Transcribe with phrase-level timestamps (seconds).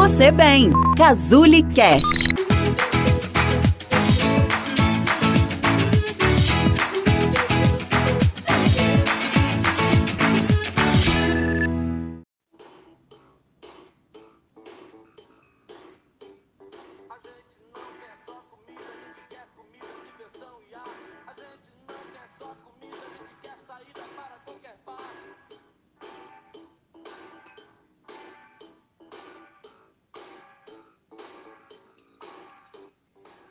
[0.00, 0.70] você bem.
[0.96, 2.39] Cazuli Cast.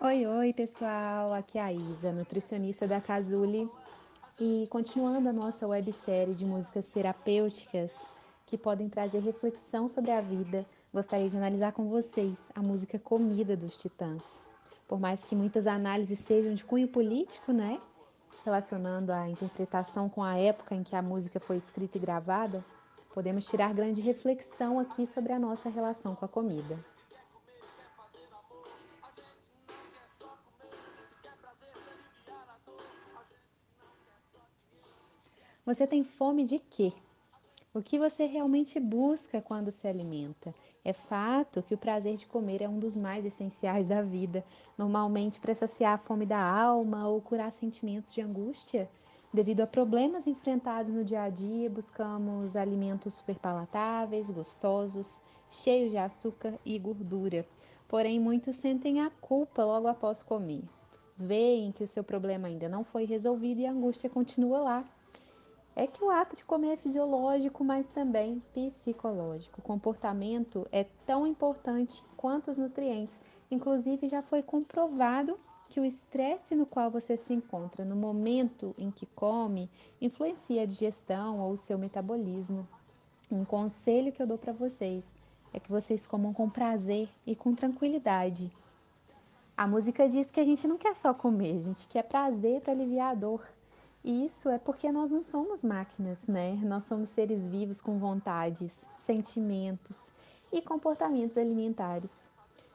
[0.00, 1.34] Oi, oi, pessoal.
[1.34, 3.68] Aqui é a Isa, nutricionista da Casuli.
[4.38, 7.98] E continuando a nossa websérie de músicas terapêuticas
[8.46, 13.56] que podem trazer reflexão sobre a vida, gostaria de analisar com vocês a música Comida
[13.56, 14.22] dos Titãs.
[14.86, 17.80] Por mais que muitas análises sejam de cunho político, né?
[18.44, 22.64] Relacionando a interpretação com a época em que a música foi escrita e gravada,
[23.12, 26.78] podemos tirar grande reflexão aqui sobre a nossa relação com a comida.
[35.68, 36.94] Você tem fome de quê?
[37.74, 40.54] O que você realmente busca quando se alimenta?
[40.82, 44.42] É fato que o prazer de comer é um dos mais essenciais da vida,
[44.78, 48.88] normalmente para saciar a fome da alma ou curar sentimentos de angústia.
[49.30, 56.58] Devido a problemas enfrentados no dia a dia, buscamos alimentos superpalatáveis, gostosos, cheios de açúcar
[56.64, 57.46] e gordura.
[57.86, 60.64] Porém, muitos sentem a culpa logo após comer.
[61.14, 64.97] Veem que o seu problema ainda não foi resolvido e a angústia continua lá
[65.78, 69.60] é que o ato de comer é fisiológico, mas também psicológico.
[69.60, 73.20] O comportamento é tão importante quanto os nutrientes.
[73.48, 78.90] Inclusive, já foi comprovado que o estresse no qual você se encontra no momento em
[78.90, 82.66] que come influencia a digestão ou o seu metabolismo.
[83.30, 85.04] Um conselho que eu dou para vocês
[85.52, 88.50] é que vocês comam com prazer e com tranquilidade.
[89.56, 92.72] A música diz que a gente não quer só comer, a gente quer prazer para
[92.72, 93.48] aliviar a dor.
[94.10, 96.54] Isso é porque nós não somos máquinas, né?
[96.64, 98.72] Nós somos seres vivos com vontades,
[99.04, 100.10] sentimentos
[100.50, 102.10] e comportamentos alimentares.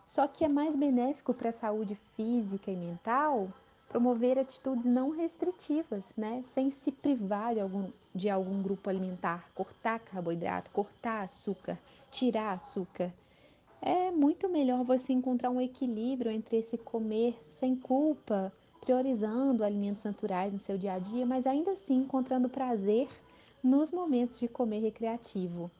[0.05, 3.51] Só que é mais benéfico para a saúde física e mental
[3.89, 6.43] promover atitudes não restritivas, né?
[6.53, 11.79] Sem se privar de algum, de algum grupo alimentar, cortar carboidrato, cortar açúcar,
[12.11, 13.11] tirar açúcar.
[13.81, 20.51] É muito melhor você encontrar um equilíbrio entre esse comer sem culpa priorizando alimentos naturais
[20.51, 23.07] no seu dia a dia, mas ainda assim encontrando prazer
[23.63, 25.71] nos momentos de comer recreativo.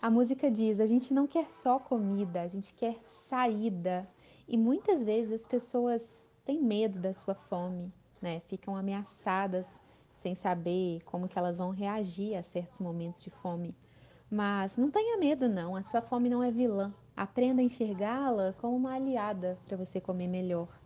[0.00, 2.96] A música diz: a gente não quer só comida, a gente quer
[3.28, 4.08] saída.
[4.48, 6.02] E muitas vezes as pessoas
[6.46, 8.40] têm medo da sua fome, né?
[8.48, 9.70] Ficam ameaçadas
[10.16, 13.74] sem saber como que elas vão reagir a certos momentos de fome.
[14.30, 16.92] Mas não tenha medo não, a sua fome não é vilã.
[17.14, 20.79] Aprenda a enxergá-la como uma aliada para você comer melhor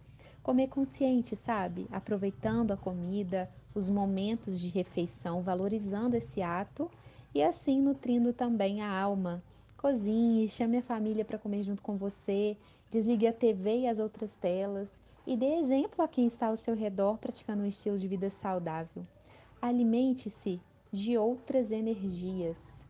[0.45, 1.89] comer consciente, sabe?
[1.91, 6.89] Aproveitando a comida, os momentos de refeição, valorizando esse ato
[7.35, 9.43] e assim nutrindo também a alma.
[9.79, 12.59] Cozinhe, chame a família para comer junto com você,
[12.91, 14.95] desligue a TV e as outras telas
[15.27, 19.07] e dê exemplo a quem está ao seu redor praticando um estilo de vida saudável.
[19.63, 20.61] Alimente-se
[20.93, 22.84] de outras energias.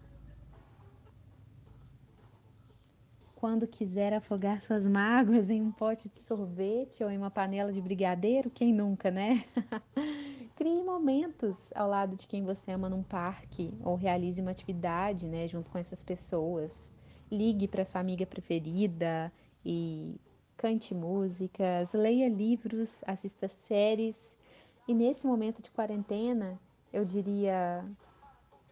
[3.45, 7.79] Quando quiser afogar suas mágoas em um pote de sorvete ou em uma panela de
[7.83, 9.45] brigadeiro, quem nunca, né?
[10.57, 15.47] Crie momentos ao lado de quem você ama num parque ou realize uma atividade, né,
[15.47, 16.89] junto com essas pessoas.
[17.31, 19.31] Ligue para sua amiga preferida
[19.63, 20.19] e
[20.57, 24.33] cante músicas, leia livros, assista séries.
[24.89, 26.59] E nesse momento de quarentena,
[26.91, 27.85] eu diria: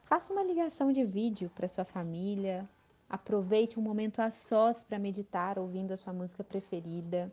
[0.06, 2.66] faça uma ligação de vídeo para sua família,
[3.12, 7.30] Aproveite um momento a sós para meditar ouvindo a sua música preferida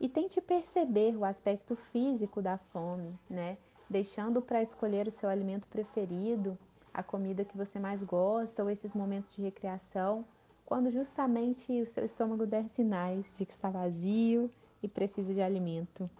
[0.00, 3.56] e tente perceber o aspecto físico da fome, né?
[3.88, 6.58] Deixando para escolher o seu alimento preferido,
[6.92, 10.24] a comida que você mais gosta ou esses momentos de recreação,
[10.66, 14.50] quando justamente o seu estômago der sinais de que está vazio
[14.82, 16.10] e precisa de alimento.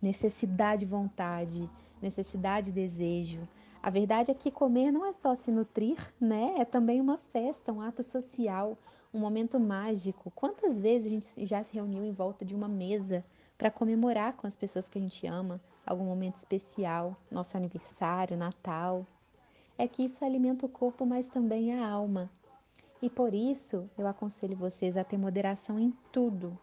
[0.00, 1.68] Necessidade, vontade,
[2.00, 3.46] necessidade, desejo
[3.84, 6.54] a verdade é que comer não é só se nutrir, né?
[6.56, 8.78] É também uma festa, um ato social,
[9.12, 10.30] um momento mágico.
[10.30, 13.22] Quantas vezes a gente já se reuniu em volta de uma mesa
[13.58, 19.06] para comemorar com as pessoas que a gente ama algum momento especial, nosso aniversário, Natal?
[19.76, 22.30] É que isso alimenta o corpo, mas também a alma.
[23.02, 26.58] E por isso eu aconselho vocês a ter moderação em tudo,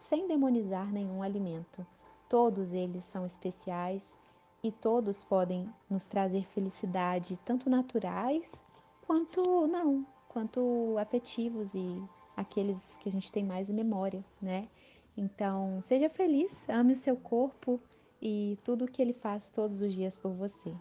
[0.00, 1.86] sem demonizar nenhum alimento.
[2.28, 4.12] Todos eles são especiais
[4.64, 8.50] e todos podem nos trazer felicidade, tanto naturais
[9.06, 12.02] quanto não, quanto afetivos e
[12.34, 14.66] aqueles que a gente tem mais memória, né?
[15.14, 17.78] Então, seja feliz, ame o seu corpo
[18.22, 20.74] e tudo o que ele faz todos os dias por você.